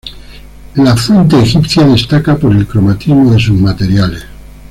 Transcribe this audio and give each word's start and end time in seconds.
La 0.77 0.97
Fuente 0.97 1.37
Egipcia 1.39 1.85
destaca 1.85 2.35
por 2.35 2.53
el 2.55 2.65
cromatismo 2.65 3.31
de 3.31 3.39
sus 3.39 3.55
materiales. 3.59 4.23